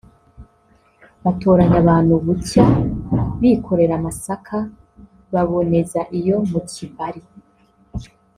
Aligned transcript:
Batoranya 1.23 1.77
abantu 1.83 2.13
bucya 2.25 2.65
bikorera 3.39 3.93
amasaka 3.99 4.55
baboneza 5.33 5.99
iyo 6.17 6.37
mu 6.49 6.59
Kibali 6.71 7.21